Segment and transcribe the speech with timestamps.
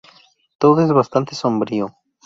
[0.57, 1.95] Todo es bastante sombrío.